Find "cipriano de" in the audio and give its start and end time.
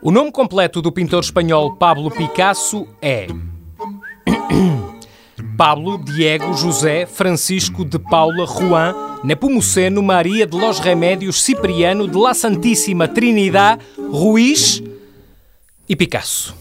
11.42-12.18